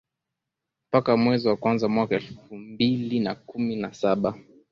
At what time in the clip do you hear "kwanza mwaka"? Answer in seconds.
1.57-2.15